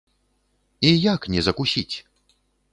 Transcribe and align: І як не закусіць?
І 0.89 0.95
як 1.15 1.21
не 1.35 1.45
закусіць? 1.51 1.95